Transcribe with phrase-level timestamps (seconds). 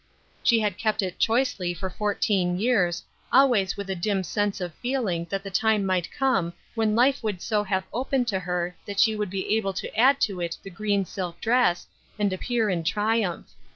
[0.41, 5.27] She had kept it choicely for fourteen years, always with a dim sense of feeling
[5.29, 9.15] that the time might come when life would so have opened to her that she
[9.15, 11.85] would be able to add to it the green silk dress,
[12.17, 13.49] and appear in triumph.